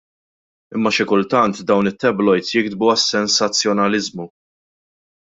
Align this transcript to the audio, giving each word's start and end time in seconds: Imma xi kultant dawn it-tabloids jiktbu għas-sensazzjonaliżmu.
Imma 0.75 0.91
xi 0.95 1.05
kultant 1.11 1.55
dawn 1.71 1.89
it-tabloids 1.91 2.49
jiktbu 2.55 2.89
għas-sensazzjonaliżmu. 2.95 4.27